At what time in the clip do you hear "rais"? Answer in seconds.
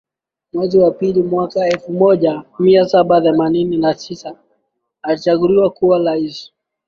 5.99-6.51